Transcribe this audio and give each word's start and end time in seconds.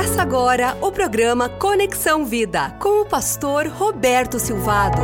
Começa 0.00 0.22
agora 0.22 0.78
o 0.80 0.90
programa 0.90 1.46
Conexão 1.46 2.24
Vida 2.24 2.70
com 2.80 3.02
o 3.02 3.04
pastor 3.04 3.66
Roberto 3.66 4.38
Silvado. 4.38 4.98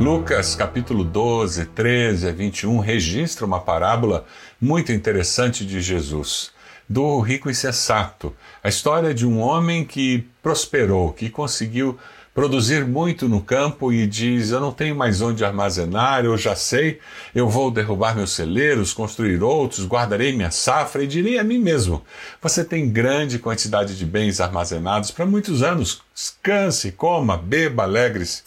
Lucas 0.00 0.54
capítulo 0.54 1.04
12, 1.04 1.66
13 1.66 2.28
a 2.30 2.32
21 2.32 2.78
registra 2.78 3.44
uma 3.44 3.60
parábola 3.60 4.24
muito 4.58 4.90
interessante 4.90 5.66
de 5.66 5.82
Jesus, 5.82 6.50
do 6.88 7.20
rico 7.20 7.50
insensato. 7.50 8.34
A 8.64 8.70
história 8.70 9.12
de 9.12 9.26
um 9.26 9.38
homem 9.38 9.84
que 9.84 10.26
prosperou, 10.42 11.12
que 11.12 11.28
conseguiu 11.28 11.98
produzir 12.34 12.86
muito 12.86 13.28
no 13.28 13.40
campo 13.40 13.92
e 13.92 14.06
diz: 14.06 14.50
Eu 14.50 14.60
não 14.60 14.72
tenho 14.72 14.94
mais 14.94 15.20
onde 15.20 15.44
armazenar, 15.44 16.24
eu 16.24 16.36
já 16.36 16.56
sei, 16.56 16.98
eu 17.34 17.48
vou 17.48 17.70
derrubar 17.70 18.16
meus 18.16 18.32
celeiros, 18.32 18.92
construir 18.92 19.42
outros, 19.42 19.86
guardarei 19.86 20.32
minha 20.32 20.50
safra 20.50 21.04
e 21.04 21.06
direi 21.06 21.38
a 21.38 21.44
mim 21.44 21.58
mesmo: 21.58 22.02
Você 22.40 22.64
tem 22.64 22.90
grande 22.90 23.38
quantidade 23.38 23.96
de 23.96 24.06
bens 24.06 24.40
armazenados 24.40 25.10
para 25.10 25.26
muitos 25.26 25.62
anos, 25.62 26.02
descanse, 26.14 26.92
coma, 26.92 27.36
beba, 27.36 27.82
alegres. 27.82 28.44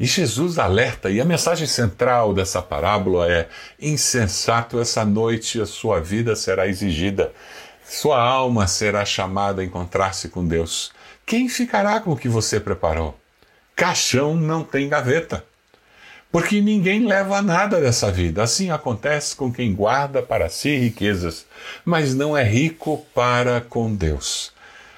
E 0.00 0.06
Jesus 0.06 0.60
alerta, 0.60 1.10
e 1.10 1.20
a 1.20 1.24
mensagem 1.24 1.66
central 1.66 2.32
dessa 2.32 2.62
parábola 2.62 3.28
é: 3.30 3.48
insensato, 3.80 4.78
essa 4.78 5.04
noite 5.04 5.60
a 5.60 5.66
sua 5.66 5.98
vida 5.98 6.36
será 6.36 6.68
exigida, 6.68 7.32
sua 7.84 8.20
alma 8.22 8.68
será 8.68 9.04
chamada 9.04 9.60
a 9.60 9.64
encontrar-se 9.64 10.28
com 10.28 10.46
Deus. 10.46 10.92
Quem 11.28 11.46
ficará 11.46 12.00
com 12.00 12.12
o 12.12 12.16
que 12.16 12.26
você 12.26 12.58
preparou? 12.58 13.14
Caixão 13.76 14.34
não 14.34 14.64
tem 14.64 14.88
gaveta. 14.88 15.44
Porque 16.32 16.58
ninguém 16.58 17.04
leva 17.06 17.42
nada 17.42 17.78
dessa 17.78 18.10
vida. 18.10 18.42
Assim 18.42 18.70
acontece 18.70 19.36
com 19.36 19.52
quem 19.52 19.74
guarda 19.74 20.22
para 20.22 20.48
si 20.48 20.74
riquezas, 20.74 21.44
mas 21.84 22.14
não 22.14 22.34
é 22.34 22.42
rico 22.42 23.04
para 23.14 23.60
com 23.60 23.94
Deus. 23.94 24.54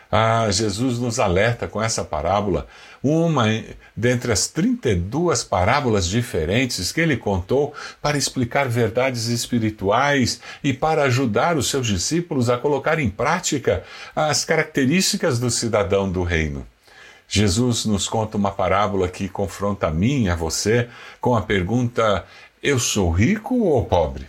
Ah, 0.09 0.47
Jesus 0.49 1.01
nos 1.01 1.19
alerta 1.19 1.67
com 1.67 1.83
essa 1.83 2.05
parábola, 2.05 2.69
uma 3.03 3.47
dentre 3.97 4.33
as 4.33 4.47
32 4.47 5.45
parábolas 5.45 6.07
diferentes 6.07 6.93
que 6.93 7.01
ele 7.01 7.17
contou 7.17 7.75
para 8.01 8.19
explicar 8.19 8.69
verdades 8.69 9.27
espirituais 9.27 10.41
e 10.63 10.73
para 10.73 11.05
ajudar 11.05 11.57
os 11.57 11.69
seus 11.69 11.87
discípulos 11.87 12.51
a 12.51 12.59
colocar 12.59 12.99
em 12.99 13.09
prática 13.09 13.83
as 14.15 14.45
características 14.45 15.39
do 15.39 15.51
cidadão 15.51 16.11
do 16.11 16.23
reino. 16.23 16.67
Jesus 17.29 17.85
nos 17.85 18.09
conta 18.09 18.37
uma 18.37 18.51
parábola 18.51 19.09
que 19.09 19.29
confronta 19.29 19.87
a 19.87 19.91
mim 19.91 20.25
e 20.25 20.29
a 20.29 20.35
você 20.35 20.89
com 21.21 21.37
a 21.37 21.43
pergunta: 21.43 22.25
eu 22.63 22.79
sou 22.79 23.11
rico 23.11 23.61
ou 23.61 23.85
pobre? 23.85 24.27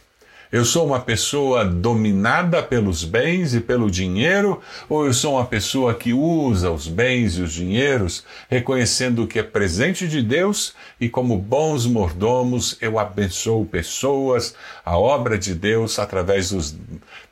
Eu 0.51 0.65
sou 0.65 0.85
uma 0.85 0.99
pessoa 0.99 1.63
dominada 1.63 2.61
pelos 2.61 3.05
bens 3.05 3.55
e 3.55 3.61
pelo 3.61 3.89
dinheiro, 3.89 4.61
ou 4.89 5.05
eu 5.05 5.13
sou 5.13 5.35
uma 5.35 5.45
pessoa 5.45 5.93
que 5.93 6.11
usa 6.11 6.69
os 6.69 6.89
bens 6.89 7.37
e 7.37 7.41
os 7.41 7.53
dinheiros, 7.53 8.25
reconhecendo 8.49 9.25
que 9.25 9.39
é 9.39 9.43
presente 9.43 10.09
de 10.09 10.21
Deus 10.21 10.73
e, 10.99 11.07
como 11.07 11.37
bons 11.37 11.85
mordomos, 11.85 12.77
eu 12.81 12.99
abençoo 12.99 13.65
pessoas, 13.65 14.53
a 14.83 14.97
obra 14.97 15.37
de 15.37 15.55
Deus, 15.55 15.97
através 15.97 16.49
dos 16.49 16.75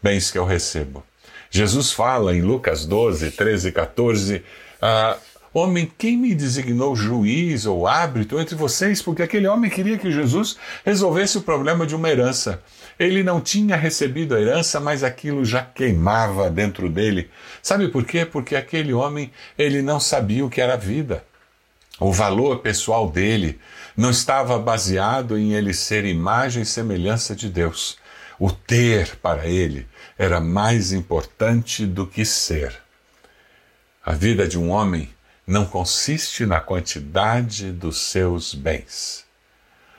bens 0.01 0.31
que 0.31 0.37
eu 0.37 0.45
recebo? 0.45 1.03
Jesus 1.51 1.91
fala 1.91 2.33
em 2.33 2.41
Lucas 2.41 2.85
12, 2.85 3.31
13 3.31 3.67
e 3.67 3.71
14. 3.73 4.43
Ah, 4.81 5.17
Homem, 5.51 5.91
quem 5.97 6.15
me 6.15 6.35
designou 6.35 6.95
juiz 6.95 7.65
ou 7.65 7.87
árbitro 7.87 8.39
entre 8.39 8.55
vocês? 8.55 9.01
Porque 9.01 9.23
aquele 9.23 9.47
homem 9.47 9.69
queria 9.69 9.97
que 9.97 10.11
Jesus 10.11 10.57
resolvesse 10.85 11.39
o 11.39 11.41
problema 11.41 11.87
de 11.87 11.95
uma 11.95 12.07
herança. 12.07 12.61
Ele 12.99 13.23
não 13.23 13.41
tinha 13.41 13.75
recebido 13.75 14.35
a 14.35 14.39
herança, 14.39 14.79
mas 14.79 15.03
aquilo 15.03 15.43
já 15.43 15.63
queimava 15.63 16.51
dentro 16.51 16.87
dele. 16.87 17.31
Sabe 17.63 17.87
por 17.87 18.05
quê? 18.05 18.25
Porque 18.25 18.55
aquele 18.55 18.93
homem, 18.93 19.31
ele 19.57 19.81
não 19.81 19.99
sabia 19.99 20.45
o 20.45 20.49
que 20.49 20.61
era 20.61 20.77
vida. 20.77 21.23
O 21.99 22.13
valor 22.13 22.59
pessoal 22.59 23.09
dele 23.09 23.59
não 23.97 24.11
estava 24.11 24.59
baseado 24.59 25.37
em 25.37 25.53
ele 25.53 25.73
ser 25.73 26.05
imagem 26.05 26.61
e 26.61 26.65
semelhança 26.65 27.35
de 27.35 27.49
Deus. 27.49 27.97
O 28.39 28.51
ter 28.51 29.15
para 29.15 29.47
ele 29.47 29.87
era 30.17 30.39
mais 30.39 30.93
importante 30.93 31.85
do 31.87 32.05
que 32.05 32.23
ser. 32.23 32.73
A 34.05 34.13
vida 34.13 34.47
de 34.47 34.57
um 34.57 34.69
homem 34.69 35.09
não 35.49 35.65
consiste 35.65 36.45
na 36.45 36.59
quantidade 36.59 37.71
dos 37.71 37.99
seus 37.99 38.53
bens. 38.53 39.25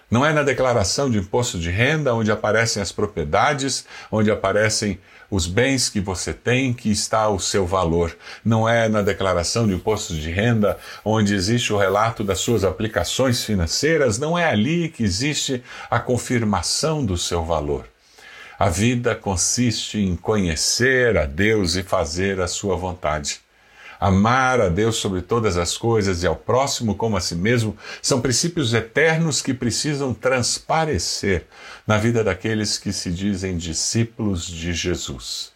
Não 0.08 0.24
é 0.24 0.32
na 0.32 0.44
declaração 0.44 1.10
de 1.10 1.18
imposto 1.18 1.58
de 1.58 1.68
renda 1.68 2.14
onde 2.14 2.30
aparecem 2.30 2.80
as 2.80 2.92
propriedades, 2.92 3.84
onde 4.12 4.30
aparecem 4.30 5.00
os 5.28 5.48
bens 5.48 5.88
que 5.88 6.00
você 6.00 6.32
tem 6.32 6.72
que 6.72 6.88
está 6.88 7.28
o 7.28 7.40
seu 7.40 7.66
valor. 7.66 8.16
Não 8.44 8.68
é 8.68 8.88
na 8.88 9.02
declaração 9.02 9.66
de 9.66 9.74
imposto 9.74 10.14
de 10.14 10.30
renda 10.30 10.78
onde 11.04 11.34
existe 11.34 11.72
o 11.72 11.76
relato 11.76 12.22
das 12.22 12.38
suas 12.38 12.62
aplicações 12.62 13.42
financeiras, 13.42 14.18
não 14.18 14.38
é 14.38 14.48
ali 14.48 14.88
que 14.88 15.02
existe 15.02 15.64
a 15.90 15.98
confirmação 15.98 17.04
do 17.04 17.18
seu 17.18 17.44
valor. 17.44 17.86
A 18.56 18.68
vida 18.68 19.16
consiste 19.16 19.98
em 19.98 20.14
conhecer 20.14 21.16
a 21.16 21.24
Deus 21.24 21.74
e 21.74 21.82
fazer 21.82 22.40
a 22.40 22.46
sua 22.46 22.76
vontade. 22.76 23.40
Amar 24.00 24.62
a 24.62 24.70
Deus 24.70 24.96
sobre 24.96 25.20
todas 25.20 25.58
as 25.58 25.76
coisas 25.76 26.22
e 26.22 26.26
ao 26.26 26.34
próximo 26.34 26.94
como 26.94 27.18
a 27.18 27.20
si 27.20 27.34
mesmo 27.34 27.76
são 28.00 28.18
princípios 28.18 28.72
eternos 28.72 29.42
que 29.42 29.52
precisam 29.52 30.14
transparecer 30.14 31.46
na 31.86 31.98
vida 31.98 32.24
daqueles 32.24 32.78
que 32.78 32.94
se 32.94 33.10
dizem 33.10 33.58
discípulos 33.58 34.46
de 34.46 34.72
Jesus. 34.72 35.52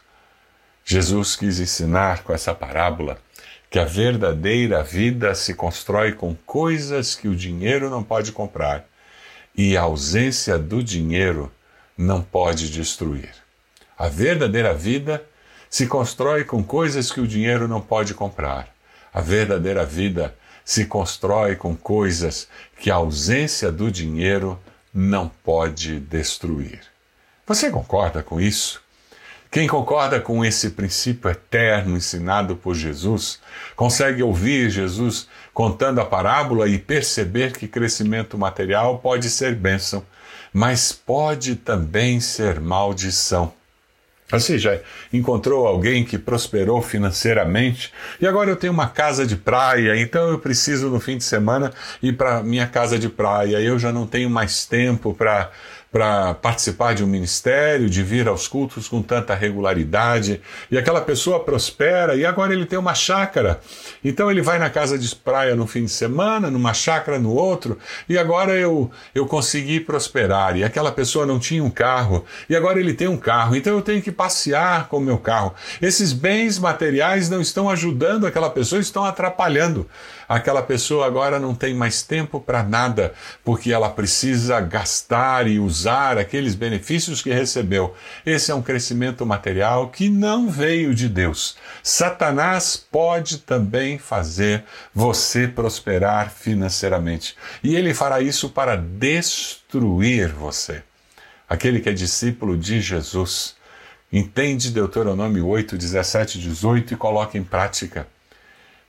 Jesus 0.85 1.37
quis 1.37 1.59
ensinar 1.59 2.23
com 2.23 2.35
essa 2.35 2.55
parábola 2.55 3.17
que 3.71 3.79
a 3.79 3.87
verdadeira 3.87 4.83
vida 4.83 5.35
se 5.35 5.55
constrói 5.55 6.13
com 6.13 6.35
coisas 6.45 7.15
que 7.15 7.27
o 7.27 7.35
dinheiro 7.35 7.89
não 7.89 8.03
pode 8.03 8.31
comprar 8.31 8.85
e 9.57 9.75
a 9.75 9.83
ausência 9.83 10.59
do 10.59 10.83
dinheiro 10.83 11.51
não 11.97 12.21
pode 12.21 12.69
destruir. 12.69 13.31
A 13.97 14.07
verdadeira 14.07 14.75
vida 14.75 15.25
se 15.75 15.89
constrói 15.89 16.45
com 16.45 16.63
coisas 16.63 17.11
que 17.11 17.21
o 17.21 17.27
dinheiro 17.27 17.67
não 17.67 17.81
pode 17.81 18.15
comprar. 18.15 18.69
A 19.13 19.21
verdadeira 19.21 19.85
vida 19.85 20.33
se 20.65 20.85
constrói 20.85 21.57
com 21.57 21.75
coisas 21.75 22.47
que 22.79 22.93
a 22.93 22.95
ausência 22.95 23.73
do 23.73 23.91
dinheiro 23.91 24.57
não 24.95 25.29
pode 25.29 25.99
destruir. 25.99 26.79
Você 27.45 27.73
concorda 27.73 28.23
com 28.23 28.41
isso? 28.41 28.81
Quem 29.51 29.67
concorda 29.67 30.21
com 30.21 30.45
esse 30.45 30.71
princípio 30.71 31.29
eterno 31.29 31.97
ensinado 31.97 32.55
por 32.55 32.77
Jesus, 32.77 33.41
consegue 33.75 34.23
ouvir 34.23 34.71
Jesus 34.71 35.27
contando 35.53 36.01
a 36.01 36.05
parábola 36.05 36.69
e 36.69 36.79
perceber 36.79 37.51
que 37.53 37.67
crescimento 37.67 38.39
material 38.39 39.01
pode 39.01 39.29
ser 39.29 39.57
bênção, 39.57 40.07
mas 40.53 40.93
pode 40.93 41.57
também 41.57 42.21
ser 42.21 42.61
maldição. 42.61 43.53
Você 44.41 44.59
já 44.59 44.79
encontrou 45.13 45.67
alguém 45.67 46.05
que 46.05 46.19
prosperou 46.19 46.83
financeiramente 46.83 47.93
e 48.21 48.27
agora 48.27 48.51
eu 48.51 48.57
tenho 48.57 48.73
uma 48.73 48.89
casa 48.89 49.27
de 49.27 49.37
praia, 49.37 49.97
então 49.97 50.29
eu 50.29 50.39
preciso 50.39 50.89
no 50.89 51.01
fim 51.01 51.17
de 51.17 51.25
semana 51.25 51.73
ir 52.03 52.17
para 52.17 52.43
minha 52.43 52.67
casa 52.67 52.99
de 52.99 53.09
praia. 53.09 53.61
Eu 53.61 53.79
já 53.79 53.93
não 53.93 54.07
tenho 54.07 54.29
mais 54.31 54.67
tempo 54.67 55.15
para 55.15 55.51
para 55.95 56.35
participar 56.35 56.93
de 56.93 57.05
um 57.05 57.07
ministério, 57.07 57.89
de 57.89 58.03
vir 58.03 58.27
aos 58.27 58.49
cultos 58.49 58.89
com 58.89 59.01
tanta 59.01 59.33
regularidade, 59.33 60.41
e 60.69 60.77
aquela 60.77 61.01
pessoa 61.01 61.39
prospera 61.39 62.17
e 62.17 62.27
agora 62.27 62.53
ele 62.53 62.67
tem 62.67 62.77
uma 62.77 62.97
chácara. 62.97 63.61
Então 64.05 64.29
ele 64.29 64.43
vai 64.43 64.59
na 64.59 64.69
casa 64.69 64.99
de 64.99 65.15
praia 65.15 65.55
no 65.55 65.69
fim 65.69 65.85
de 65.85 65.93
semana, 65.93 66.51
numa 66.51 66.75
chácara 66.75 67.17
no 67.21 67.33
outro, 67.33 67.79
e 68.09 68.19
agora 68.19 68.55
eu 68.55 68.91
eu 69.15 69.25
consegui 69.25 69.79
prosperar. 69.79 70.57
E 70.57 70.65
aquela 70.65 70.91
pessoa 70.91 71.25
não 71.25 71.39
tinha 71.39 71.63
um 71.63 71.71
carro, 71.71 72.25
e 72.49 72.57
agora 72.57 72.81
ele 72.81 72.93
tem 72.93 73.07
um 73.07 73.17
carro. 73.17 73.55
Então 73.55 73.73
eu 73.73 73.81
tenho 73.81 74.03
que 74.03 74.11
passear 74.11 74.89
com 74.89 74.97
o 74.97 75.01
meu 75.01 75.19
carro. 75.19 75.55
Esses 75.81 76.13
bens 76.13 76.59
materiais 76.59 77.31
não 77.31 77.41
estão 77.41 77.71
ajudando 77.71 78.27
aquela 78.27 78.51
pessoa, 78.51 78.81
estão 78.81 79.05
atrapalhando. 79.05 79.89
Aquela 80.29 80.63
pessoa 80.63 81.07
agora 81.07 81.39
não 81.39 81.55
tem 81.55 81.75
mais 81.75 82.03
tempo 82.03 82.41
para 82.41 82.63
nada, 82.63 83.13
porque 83.45 83.71
ela 83.71 83.91
precisa 83.91 84.59
gastar 84.59 85.47
e 85.47 85.61
usar 85.61 85.84
usar 85.85 86.17
aqueles 86.17 86.55
benefícios 86.55 87.21
que 87.21 87.31
recebeu. 87.31 87.95
Esse 88.25 88.51
é 88.51 88.55
um 88.55 88.63
crescimento 88.63 89.27
material 89.27 89.91
que 89.91 90.09
não 90.09 90.49
veio 90.49 90.95
de 90.95 91.11
Deus. 91.11 91.57
Satanás 91.83 92.75
pode 92.75 93.39
também 93.39 93.99
fazer 93.99 94.65
você 94.95 95.47
prosperar 95.47 96.31
financeiramente. 96.31 97.37
E 97.63 97.77
ele 97.77 97.93
fará 97.93 98.23
isso 98.23 98.49
para 98.49 98.77
destruir 98.77 100.29
você. 100.29 100.83
Aquele 101.47 101.81
que 101.81 101.91
é 101.91 101.93
discípulo 101.93 102.57
de 102.57 102.81
Jesus 102.81 103.55
entende 104.11 104.71
Deuteronômio 104.71 105.47
8, 105.47 105.77
17 105.77 106.39
e 106.39 106.41
18 106.41 106.95
e 106.95 106.97
coloca 106.97 107.37
em 107.37 107.45
prática. 107.45 108.07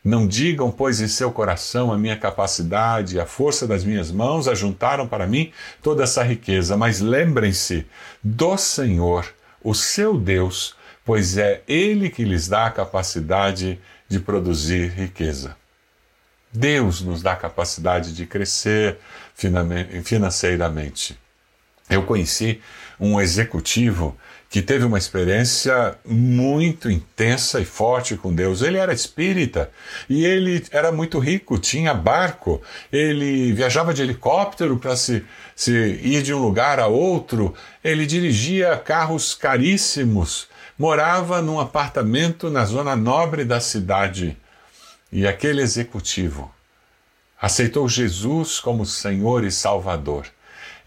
Não 0.06 0.28
digam, 0.28 0.70
pois, 0.70 1.02
em 1.02 1.08
seu 1.08 1.32
coração 1.32 1.92
a 1.92 1.98
minha 1.98 2.16
capacidade 2.16 3.20
a 3.20 3.26
força 3.26 3.66
das 3.66 3.84
minhas 3.84 4.12
mãos 4.12 4.48
ajuntaram 4.48 5.08
para 5.08 5.26
mim 5.26 5.52
toda 5.82 6.04
essa 6.04 6.22
riqueza, 6.22 6.78
mas 6.78 7.02
lembrem-se 7.02 7.88
do 8.24 8.56
Senhor, 8.56 9.26
o 9.64 9.74
seu 9.74 10.16
Deus, 10.16 10.76
pois 11.04 11.40
é 11.40 11.64
Ele 11.68 12.12
que 12.12 12.24
lhes 12.24 12.48
dá 12.48 12.68
a 12.68 12.72
capacidade 12.72 13.80
de 14.08 14.20
produzir 14.20 14.92
riqueza. 14.92 15.58
Deus 16.54 17.02
nos 17.02 17.24
dá 17.24 17.32
a 17.32 17.38
capacidade 17.38 18.14
de 18.14 18.28
crescer 18.28 19.00
financeiramente. 20.04 21.18
Eu 21.90 22.04
conheci 22.04 22.62
um 23.00 23.20
executivo 23.20 24.16
que 24.50 24.62
teve 24.62 24.86
uma 24.86 24.98
experiência 24.98 25.98
muito 26.06 26.90
intensa 26.90 27.60
e 27.60 27.66
forte 27.66 28.16
com 28.16 28.34
Deus. 28.34 28.62
Ele 28.62 28.78
era 28.78 28.94
espírita 28.94 29.70
e 30.10 30.26
ele 30.26 30.64
era 30.72 30.92
muito 30.92 31.20
rico, 31.20 31.58
tinha 31.58 31.94
barco, 31.94 32.62
ele 32.92 33.52
viajava 33.54 33.94
de 33.94 34.02
helicóptero 34.02 34.78
para 34.78 34.96
se, 34.96 35.26
se 35.56 35.72
ir 35.72 36.22
de 36.22 36.34
um 36.34 36.40
lugar 36.40 36.80
a 36.80 36.88
outro, 36.88 37.54
ele 37.84 38.06
dirigia 38.06 38.78
carros 38.78 39.34
caríssimos, 39.36 40.48
morava 40.78 41.42
num 41.42 41.60
apartamento 41.60 42.50
na 42.50 42.66
zona 42.66 42.96
nobre 42.96 43.44
da 43.44 43.60
cidade. 43.60 44.38
E 45.12 45.28
aquele 45.28 45.62
executivo 45.62 46.54
aceitou 47.42 47.88
Jesus 47.88 48.60
como 48.60 48.86
Senhor 48.86 49.44
e 49.44 49.52
Salvador. 49.52 50.26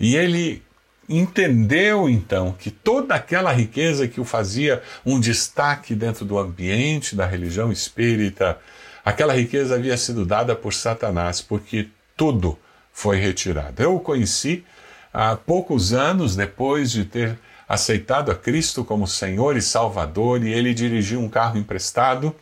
E 0.00 0.16
ele 0.16 0.62
entendeu 1.08 2.08
então 2.08 2.52
que 2.52 2.70
toda 2.70 3.14
aquela 3.14 3.50
riqueza 3.52 4.06
que 4.06 4.20
o 4.20 4.25
fazia 4.25 4.82
um 5.06 5.19
destaque 5.19 5.94
dentro 5.94 6.25
do 6.25 6.38
ambiente 6.38 7.16
da 7.16 7.25
religião 7.26 7.72
espírita, 7.72 8.58
aquela 9.05 9.34
riqueza 9.34 9.75
havia 9.75 9.96
sido 9.96 10.26
dada 10.26 10.55
por 10.55 10.75
Satanás, 10.75 11.40
porque 11.40 11.88
tudo 12.16 12.58
foi 12.93 13.16
retirado. 13.16 13.82
Eu 13.82 13.96
o 13.96 14.00
conheci 14.00 14.64
há 15.12 15.34
poucos 15.34 15.93
anos 15.93 16.37
depois 16.37 16.90
de 16.90 17.05
ter 17.05 17.38
aceitado 17.66 18.31
a 18.31 18.34
Cristo 18.34 18.84
como 18.84 19.06
Senhor 19.06 19.56
e 19.56 19.62
Salvador, 19.62 20.44
e 20.44 20.52
ele 20.52 20.75
dirigia 20.75 21.19
um 21.19 21.28
carro 21.28 21.58
emprestado, 21.58 22.34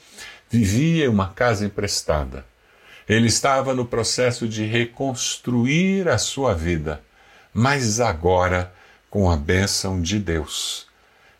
vivia 0.48 1.06
em 1.06 1.08
uma 1.08 1.28
casa 1.28 1.64
emprestada. 1.64 2.44
Ele 3.08 3.26
estava 3.26 3.74
no 3.74 3.84
processo 3.84 4.48
de 4.48 4.64
reconstruir 4.64 6.08
a 6.08 6.18
sua 6.18 6.54
vida 6.54 7.00
mas 7.56 8.00
agora 8.00 8.70
com 9.08 9.31
a 9.31 9.37
bênção 9.37 10.03
de 10.03 10.19
Deus. 10.19 10.87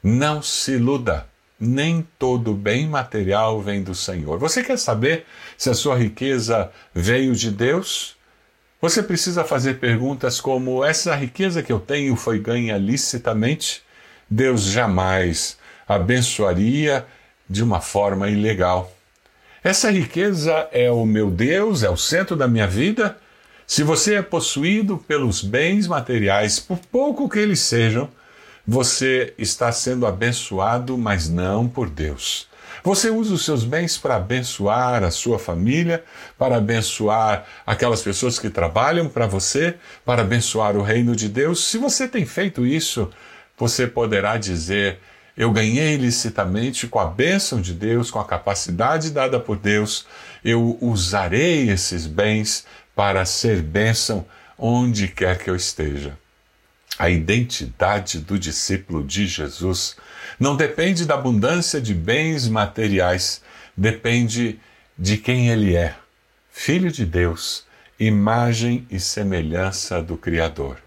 Não 0.03 0.41
se 0.41 0.73
iluda, 0.73 1.27
nem 1.61 2.09
todo 2.19 2.55
bem 2.55 2.89
material 2.89 3.61
vem 3.61 3.83
do 3.83 3.95
Senhor. 3.95 4.39
Você 4.39 4.63
quer 4.63 4.79
saber 4.79 5.27
se 5.59 5.69
a 5.69 5.75
sua 5.75 5.95
riqueza 5.95 6.73
veio 6.95 7.35
de 7.35 7.51
Deus? 7.51 8.17
Você 8.81 9.03
precisa 9.03 9.45
fazer 9.45 9.79
perguntas 9.79 10.41
como: 10.41 10.83
essa 10.83 11.15
riqueza 11.15 11.63
que 11.63 11.73
eu 11.73 11.79
tenho 11.79 12.17
foi 12.17 12.39
ganha 12.39 12.79
licitamente? 12.79 13.83
Deus 14.29 14.63
jamais 14.63 15.59
abençoaria 15.87 17.07
de 17.49 17.63
uma 17.63 17.83
forma 17.83 18.31
ilegal. 18.31 18.91
Essa 19.63 19.91
riqueza 19.91 20.67
é 20.73 20.91
o 20.91 21.05
meu 21.05 21.31
Deus, 21.31 21.83
é 21.83 21.91
o 21.91 21.97
centro 21.97 22.35
da 22.35 22.49
minha 22.49 22.67
vida? 22.67 23.19
Se 23.67 23.83
você 23.83 24.15
é 24.15 24.23
possuído 24.23 24.97
pelos 24.97 25.43
bens 25.43 25.89
materiais, 25.89 26.61
por 26.61 26.79
pouco 26.79 27.29
que 27.29 27.41
eles 27.41 27.59
sejam, 27.59 28.09
você 28.65 29.35
está 29.37 29.73
sendo 29.73 30.07
abençoado, 30.07 30.97
mas 30.97 31.29
não 31.29 31.69
por 31.69 31.91
Deus. 31.91 32.49
Você 32.85 33.11
usa 33.11 33.35
os 33.35 33.45
seus 33.45 33.65
bens 33.65 33.99
para 33.99 34.15
abençoar 34.15 35.03
a 35.03 35.11
sua 35.11 35.37
família, 35.41 36.05
para 36.39 36.59
abençoar 36.59 37.45
aquelas 37.67 38.03
pessoas 38.03 38.39
que 38.39 38.49
trabalham 38.49 39.09
para 39.09 39.27
você, 39.27 39.75
para 40.05 40.23
abençoar 40.23 40.77
o 40.77 40.83
reino 40.83 41.17
de 41.17 41.29
Deus. 41.29 41.65
Se 41.65 41.77
você 41.77 42.07
tem 42.07 42.25
feito 42.25 42.65
isso, 42.65 43.11
você 43.59 43.89
poderá 43.89 44.37
dizer: 44.37 45.01
Eu 45.37 45.51
ganhei 45.51 45.97
licitamente 45.97 46.87
com 46.87 47.01
a 47.01 47.07
bênção 47.07 47.61
de 47.61 47.75
Deus, 47.75 48.13
com 48.13 48.21
a 48.21 48.25
capacidade 48.25 49.11
dada 49.11 49.41
por 49.41 49.57
Deus, 49.57 50.07
eu 50.45 50.79
usarei 50.81 51.69
esses 51.69 52.07
bens 52.07 52.65
para 52.97 53.27
ser 53.27 53.61
bênção 53.61 54.27
onde 54.59 55.07
quer 55.07 55.39
que 55.39 55.51
eu 55.51 55.55
esteja. 55.55 56.19
A 56.99 57.11
identidade 57.11 58.19
do 58.21 58.39
discípulo 58.39 59.05
de 59.05 59.27
Jesus 59.27 59.97
não 60.41 60.57
depende 60.57 61.05
da 61.05 61.15
abundância 61.15 61.79
de 61.79 61.93
bens 61.93 62.49
materiais, 62.49 63.43
depende 63.77 64.59
de 64.99 65.19
quem 65.19 65.51
ele 65.51 65.77
é. 65.77 65.95
Filho 66.51 66.91
de 66.91 67.05
Deus, 67.05 67.67
imagem 68.01 68.87
e 68.91 68.99
semelhança 68.99 70.03
do 70.03 70.17
Criador. 70.17 70.79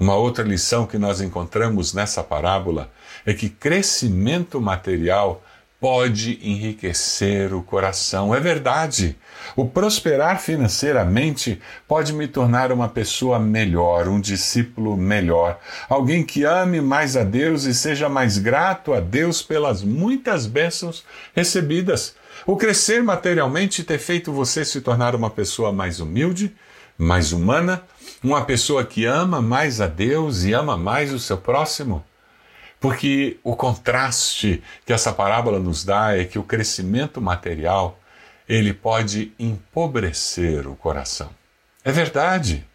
Uma 0.00 0.16
outra 0.16 0.42
lição 0.42 0.84
que 0.84 0.98
nós 0.98 1.20
encontramos 1.20 1.94
nessa 1.94 2.24
parábola 2.24 2.90
é 3.24 3.32
que 3.32 3.48
crescimento 3.48 4.60
material 4.60 5.44
pode 5.80 6.38
enriquecer 6.42 7.54
o 7.54 7.62
coração. 7.62 8.34
É 8.34 8.38
verdade. 8.38 9.16
O 9.56 9.66
prosperar 9.66 10.38
financeiramente 10.40 11.60
pode 11.88 12.12
me 12.12 12.28
tornar 12.28 12.70
uma 12.70 12.88
pessoa 12.88 13.38
melhor, 13.38 14.06
um 14.06 14.20
discípulo 14.20 14.96
melhor, 14.96 15.58
alguém 15.88 16.22
que 16.22 16.44
ame 16.44 16.80
mais 16.80 17.16
a 17.16 17.24
Deus 17.24 17.64
e 17.64 17.74
seja 17.74 18.08
mais 18.08 18.36
grato 18.36 18.92
a 18.92 19.00
Deus 19.00 19.42
pelas 19.42 19.82
muitas 19.82 20.46
bênçãos 20.46 21.02
recebidas. 21.34 22.14
O 22.46 22.56
crescer 22.56 23.02
materialmente 23.02 23.82
ter 23.82 23.98
feito 23.98 24.32
você 24.32 24.64
se 24.64 24.80
tornar 24.80 25.14
uma 25.14 25.30
pessoa 25.30 25.72
mais 25.72 25.98
humilde, 25.98 26.54
mais 26.96 27.32
humana, 27.32 27.82
uma 28.22 28.44
pessoa 28.44 28.84
que 28.84 29.06
ama 29.06 29.40
mais 29.40 29.80
a 29.80 29.86
Deus 29.86 30.44
e 30.44 30.52
ama 30.52 30.76
mais 30.76 31.12
o 31.12 31.18
seu 31.18 31.38
próximo. 31.38 32.04
Porque 32.80 33.38
o 33.44 33.54
contraste 33.54 34.62
que 34.86 34.92
essa 34.92 35.12
parábola 35.12 35.60
nos 35.60 35.84
dá 35.84 36.16
é 36.16 36.24
que 36.24 36.38
o 36.38 36.42
crescimento 36.42 37.20
material 37.20 38.00
ele 38.48 38.72
pode 38.72 39.32
empobrecer 39.38 40.66
o 40.66 40.74
coração. 40.74 41.30
É 41.84 41.92
verdade. 41.92 42.66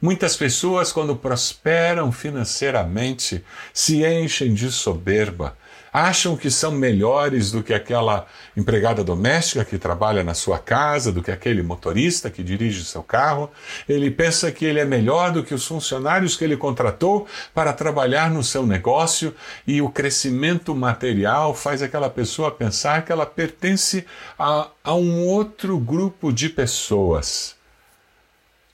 Muitas 0.00 0.34
pessoas, 0.34 0.92
quando 0.92 1.14
prosperam 1.14 2.10
financeiramente, 2.10 3.44
se 3.74 4.02
enchem 4.02 4.54
de 4.54 4.70
soberba, 4.72 5.58
acham 5.92 6.36
que 6.36 6.50
são 6.50 6.72
melhores 6.72 7.50
do 7.50 7.62
que 7.62 7.74
aquela 7.74 8.26
empregada 8.56 9.02
doméstica 9.02 9.64
que 9.64 9.78
trabalha 9.78 10.22
na 10.22 10.34
sua 10.34 10.58
casa, 10.58 11.12
do 11.12 11.22
que 11.22 11.30
aquele 11.30 11.62
motorista 11.62 12.30
que 12.30 12.42
dirige 12.42 12.84
seu 12.84 13.02
carro. 13.02 13.50
Ele 13.88 14.10
pensa 14.10 14.52
que 14.52 14.64
ele 14.64 14.78
é 14.80 14.84
melhor 14.84 15.32
do 15.32 15.42
que 15.42 15.54
os 15.54 15.66
funcionários 15.66 16.36
que 16.36 16.44
ele 16.44 16.56
contratou 16.56 17.26
para 17.54 17.72
trabalhar 17.72 18.30
no 18.30 18.42
seu 18.42 18.66
negócio 18.66 19.34
e 19.66 19.82
o 19.82 19.90
crescimento 19.90 20.74
material 20.74 21.54
faz 21.54 21.82
aquela 21.82 22.08
pessoa 22.08 22.50
pensar 22.50 23.04
que 23.04 23.12
ela 23.12 23.26
pertence 23.26 24.06
a, 24.38 24.68
a 24.84 24.94
um 24.94 25.26
outro 25.26 25.78
grupo 25.78 26.32
de 26.32 26.48
pessoas. 26.48 27.56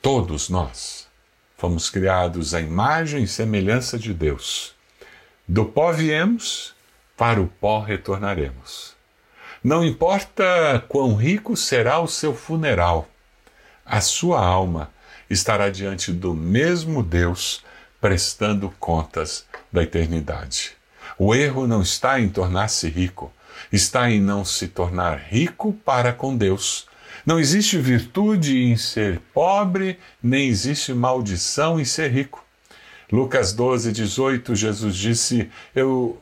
Todos 0.03 0.49
nós 0.49 1.07
fomos 1.57 1.89
criados 1.91 2.55
à 2.55 2.61
imagem 2.61 3.25
e 3.25 3.29
semelhança 3.29 3.99
de 3.99 4.13
Deus. 4.13 4.75
Do 5.49 5.65
pó 5.65 5.91
viemos 5.91 6.76
para 7.17 7.41
o 7.41 7.47
pó 7.47 7.81
retornaremos. 7.81 8.95
Não 9.63 9.85
importa 9.85 10.85
quão 10.89 11.15
rico 11.15 11.57
será 11.57 11.99
o 12.01 12.07
seu 12.07 12.35
funeral, 12.35 13.09
a 13.85 14.01
sua 14.01 14.45
alma 14.45 14.91
estará 15.31 15.71
diante 15.71 16.13
do 16.13 16.35
mesmo 16.35 17.03
Deus 17.03 17.65
prestando 18.01 18.73
contas 18.79 19.47
da 19.73 19.83
eternidade. 19.83 20.73
O 21.19 21.35
erro 21.35 21.67
não 21.67 21.83
está 21.83 22.21
em 22.21 22.29
tornar-se 22.29 22.89
rico, 22.89 23.33
está 23.73 24.11
em 24.11 24.21
não 24.21 24.45
se 24.45 24.69
tornar 24.69 25.19
rico 25.19 25.73
para 25.85 26.13
com 26.13 26.37
Deus. 26.37 26.87
Não 27.25 27.41
existe 27.41 27.79
virtude 27.79 28.65
em 28.65 28.77
ser 28.77 29.21
pobre, 29.33 29.99
nem 30.23 30.49
existe 30.49 30.93
maldição 30.93 31.81
em 31.81 31.85
ser 31.85 32.11
rico. 32.11 32.45
Lucas 33.11 33.53
12, 33.53 33.93
18, 33.93 34.55
Jesus 34.55 34.97
disse: 34.97 35.51
Eu 35.75 36.21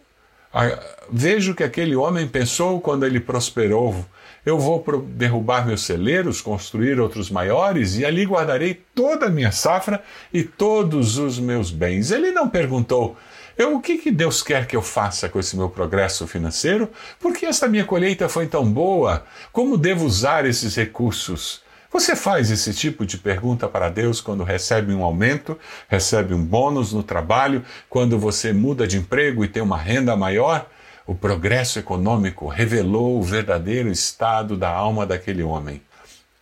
Vejo 1.11 1.55
que 1.55 1.65
aquele 1.65 1.97
homem 1.97 2.29
pensou 2.29 2.81
quando 2.81 3.05
ele 3.05 3.21
prosperou: 3.21 4.05
eu 4.47 4.59
vou 4.59 4.85
derrubar 5.09 5.67
meus 5.67 5.83
celeiros, 5.83 6.41
construir 6.41 7.01
outros 7.01 7.31
maiores, 7.31 7.97
e 7.97 8.05
ali 8.05 8.25
guardarei 8.25 8.83
toda 8.95 9.27
a 9.27 9.31
minha 9.31 9.51
safra 9.51 10.03
e 10.33 10.43
todos 10.43 11.19
os 11.19 11.39
meus 11.39 11.71
bens. 11.71 12.11
Ele 12.11 12.31
não 12.31 12.49
perguntou: 12.49 13.17
eu, 13.57 13.77
o 13.77 13.81
que, 13.81 13.99
que 13.99 14.11
Deus 14.11 14.43
quer 14.43 14.67
que 14.67 14.77
eu 14.77 14.83
faça 14.83 15.29
com 15.29 15.39
esse 15.39 15.57
meu 15.57 15.71
progresso 15.71 16.27
financeiro? 16.27 16.91
Por 17.19 17.33
que 17.33 17.47
esta 17.47 17.69
minha 17.69 17.85
colheita 17.85 18.29
foi 18.29 18.47
tão 18.47 18.71
boa? 18.71 19.25
Como 19.51 19.79
devo 19.79 20.05
usar 20.05 20.45
esses 20.45 20.75
recursos? 20.75 21.64
Você 21.95 22.17
faz 22.17 22.51
esse 22.51 22.75
tipo 22.75 23.07
de 23.07 23.17
pergunta 23.17 23.69
para 23.69 23.89
Deus 23.89 24.21
quando 24.21 24.43
recebe 24.43 24.93
um 24.93 25.05
aumento, 25.05 25.57
recebe 25.89 26.35
um 26.35 26.45
bônus 26.45 26.93
no 26.93 27.05
trabalho, 27.05 27.65
quando 27.89 28.19
você 28.19 28.53
muda 28.53 28.85
de 28.85 28.99
emprego 28.99 29.45
e 29.45 29.49
tem 29.49 29.63
uma 29.63 29.79
renda 29.79 30.17
maior? 30.17 30.69
O 31.07 31.15
progresso 31.15 31.79
econômico 31.79 32.49
revelou 32.49 33.21
o 33.21 33.23
verdadeiro 33.23 33.93
estado 33.93 34.57
da 34.57 34.69
alma 34.69 35.07
daquele 35.07 35.45
homem. 35.45 35.81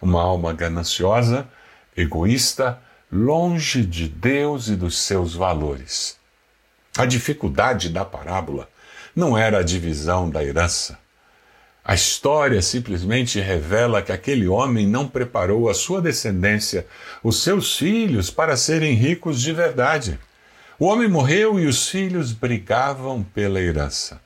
Uma 0.01 0.23
alma 0.23 0.55
gananciosa, 0.55 1.47
egoísta, 1.95 2.81
longe 3.13 3.85
de 3.85 4.09
Deus 4.09 4.69
e 4.69 4.75
dos 4.75 4.97
seus 5.01 5.35
valores. 5.35 6.17
A 6.97 7.05
dificuldade 7.05 7.91
da 7.91 8.07
parábola 8.07 8.71
não 9.15 9.37
era 9.37 9.59
a 9.59 9.63
divisão 9.63 10.31
da 10.31 10.43
herança. 10.43 11.02
A 11.85 11.95
história 11.95 12.63
simplesmente 12.63 13.41
revela 13.41 14.03
que 14.03 14.13
aquele 14.13 14.47
homem 14.47 14.87
não 14.87 15.09
preparou 15.09 15.69
a 15.69 15.75
sua 15.75 16.01
descendência, 16.01 16.87
os 17.25 17.43
seus 17.43 17.77
filhos, 17.77 18.31
para 18.31 18.57
serem 18.57 18.95
ricos 18.95 19.41
de 19.41 19.53
verdade. 19.53 20.19
O 20.79 20.87
homem 20.87 21.09
morreu 21.09 21.59
e 21.59 21.67
os 21.67 21.89
filhos 21.89 22.33
brigavam 22.33 23.23
pela 23.23 23.61
herança. 23.61 24.21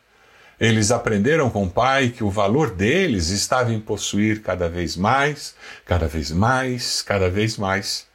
Eles 0.60 0.90
aprenderam 0.90 1.48
com 1.48 1.64
o 1.64 1.70
pai 1.70 2.10
que 2.10 2.24
o 2.24 2.30
valor 2.30 2.70
deles 2.70 3.28
estava 3.28 3.72
em 3.72 3.80
possuir 3.80 4.42
cada 4.42 4.68
vez 4.68 4.96
mais, 4.96 5.54
cada 5.84 6.06
vez 6.06 6.30
mais, 6.30 7.00
cada 7.00 7.30
vez 7.30 7.56
mais. 7.56 8.06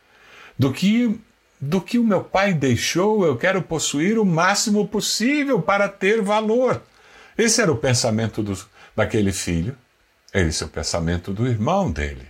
Do 0.58 0.72
que 0.72 1.20
do 1.64 1.80
que 1.80 2.00
o 2.00 2.04
meu 2.04 2.24
pai 2.24 2.56
deixou, 2.56 3.24
eu 3.24 3.38
quero 3.38 3.62
possuir 3.62 4.18
o 4.18 4.26
máximo 4.26 4.88
possível 4.88 5.62
para 5.62 5.88
ter 5.88 6.20
valor. 6.20 6.82
Esse 7.38 7.62
era 7.62 7.72
o 7.72 7.78
pensamento 7.78 8.42
do, 8.42 8.58
daquele 8.96 9.32
filho. 9.32 9.78
Esse 10.34 10.64
é 10.64 10.66
o 10.66 10.70
pensamento 10.70 11.34
do 11.34 11.48
irmão 11.48 11.92
dele. 11.92 12.28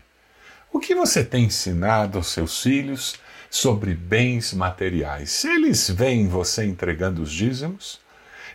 O 0.74 0.80
que 0.80 0.96
você 0.96 1.24
tem 1.24 1.46
ensinado 1.46 2.18
aos 2.18 2.28
seus 2.28 2.62
filhos 2.62 3.16
sobre 3.50 3.94
bens 3.94 4.54
materiais? 4.54 5.44
Eles 5.44 5.90
veem 5.90 6.28
você 6.28 6.66
entregando 6.66 7.22
os 7.22 7.32
dízimos? 7.32 8.00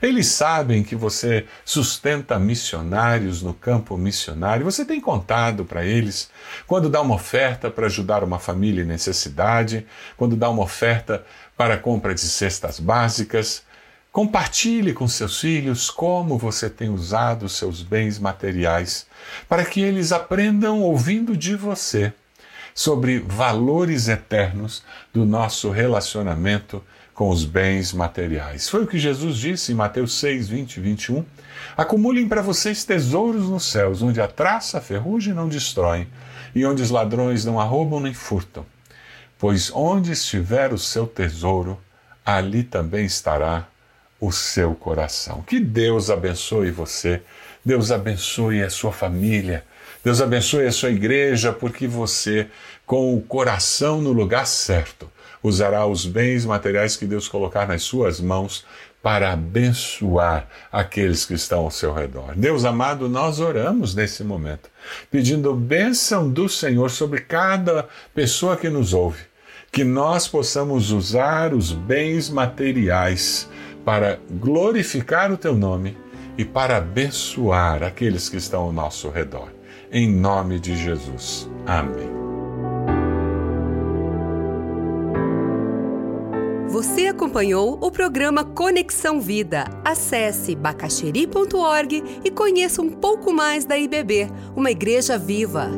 Eles 0.01 0.27
sabem 0.27 0.83
que 0.83 0.95
você 0.95 1.47
sustenta 1.65 2.39
missionários 2.39 3.43
no 3.43 3.55
campo 3.55 3.97
missionário. 3.97 4.65
Você 4.65 4.85
tem 4.85 5.01
contado 5.01 5.65
para 5.65 5.85
eles 5.85 6.31
quando 6.67 6.89
dá 6.89 7.01
uma 7.01 7.15
oferta 7.15 7.71
para 7.71 7.87
ajudar 7.87 8.23
uma 8.23 8.39
família 8.39 8.83
em 8.83 8.87
necessidade, 8.87 9.87
quando 10.17 10.37
dá 10.37 10.51
uma 10.51 10.63
oferta 10.63 11.25
para 11.57 11.75
a 11.75 11.79
compra 11.79 12.15
de 12.15 12.21
cestas 12.21 12.79
básicas. 12.79 13.63
Compartilhe 14.17 14.95
com 14.95 15.07
seus 15.07 15.43
filhos 15.43 15.91
como 15.91 16.39
você 16.39 16.71
tem 16.71 16.89
usado 16.89 17.51
seus 17.51 17.83
bens 17.83 18.19
materiais, 18.19 19.07
para 19.47 19.63
que 19.63 19.79
eles 19.83 20.11
aprendam 20.11 20.81
ouvindo 20.81 21.37
de 21.37 21.55
você 21.55 22.15
sobre 22.75 23.19
valores 23.19 24.09
eternos 24.09 24.83
do 25.13 25.27
nosso 25.27 25.69
relacionamento 25.69 26.83
com 27.13 27.29
os 27.29 27.45
bens 27.45 27.93
materiais. 27.93 28.71
Foi 28.71 28.85
o 28.85 28.87
que 28.87 28.99
Jesus 28.99 29.37
disse 29.37 29.73
em 29.73 29.75
Mateus 29.75 30.15
6, 30.15 30.49
20 30.49 30.77
e 30.79 30.81
21. 30.81 31.25
Acumulem 31.77 32.27
para 32.27 32.41
vocês 32.41 32.87
tesouros 32.87 33.51
nos 33.51 33.71
céus, 33.71 34.01
onde 34.01 34.19
a 34.19 34.27
traça, 34.27 34.79
a 34.79 34.81
ferrugem 34.81 35.35
não 35.35 35.47
destroem, 35.47 36.09
e 36.55 36.65
onde 36.65 36.81
os 36.81 36.89
ladrões 36.89 37.45
não 37.45 37.61
arrombam 37.61 38.01
nem 38.01 38.15
furtam. 38.15 38.65
Pois 39.39 39.71
onde 39.75 40.13
estiver 40.13 40.73
o 40.73 40.79
seu 40.79 41.07
tesouro, 41.07 41.79
ali 42.25 42.63
também 42.63 43.05
estará 43.05 43.69
o 44.21 44.33
seu 44.33 44.75
coração. 44.75 45.43
Que 45.43 45.61
Deus 45.61 46.11
abençoe 46.11 46.71
você, 46.71 47.23
Deus 47.65 47.91
abençoe 47.91 48.63
a 48.63 48.71
sua 48.71 48.93
família, 48.93 49.65
Deus 50.05 50.21
abençoe 50.21 50.67
a 50.67 50.73
sua 50.73 50.91
igreja, 50.91 51.53
porque 51.53 51.87
você, 51.87 52.47
com 52.85 53.15
o 53.15 53.21
coração 53.21 54.01
no 54.01 54.13
lugar 54.13 54.47
certo, 54.47 55.11
usará 55.43 55.87
os 55.87 56.07
bens 56.07 56.45
materiais 56.45 56.97
que 56.97 57.07
Deus 57.07 57.29
colocar 57.29 57.67
nas 57.67 57.83
suas 57.83 58.21
mãos 58.21 58.65
para 59.03 59.33
abençoar 59.33 60.49
aqueles 60.73 61.25
que 61.25 61.35
estão 61.35 61.61
ao 61.61 61.71
seu 61.71 61.93
redor. 61.93 62.35
Deus 62.35 62.65
amado, 62.65 63.09
nós 63.09 63.39
oramos 63.39 63.95
nesse 63.95 64.25
momento, 64.25 64.69
pedindo 65.11 65.55
bênção 65.55 66.29
do 66.29 66.49
Senhor 66.49 66.91
sobre 66.91 67.21
cada 67.21 67.89
pessoa 68.15 68.57
que 68.57 68.69
nos 68.69 68.93
ouve, 68.93 69.23
que 69.71 69.85
nós 69.85 70.27
possamos 70.27 70.91
usar 70.91 71.55
os 71.55 71.71
bens 71.71 72.29
materiais 72.29 73.49
para 73.87 74.19
glorificar 74.29 75.31
o 75.31 75.37
teu 75.37 75.55
nome 75.55 75.97
e 76.37 76.45
para 76.45 76.79
abençoar 76.79 77.85
aqueles 77.85 78.29
que 78.29 78.37
estão 78.37 78.65
ao 78.65 78.73
nosso 78.73 79.09
redor. 79.09 79.53
Em 79.93 80.13
nome 80.13 80.59
de 80.59 80.77
Jesus. 80.77 81.49
Amém. 81.65 82.11
Você 86.69 87.07
acompanhou 87.07 87.79
o 87.81 87.91
programa 87.93 88.43
Conexão 88.43 89.21
Vida. 89.21 89.67
Acesse 89.85 90.57
bacacheri.org 90.57 92.03
e 92.25 92.31
conheça 92.33 92.83
um 92.83 92.91
pouco 92.91 93.33
mais 93.33 93.65
da 93.65 93.79
IBB, 93.79 94.29
uma 94.57 94.73
igreja 94.73 95.17
viva. 95.17 95.71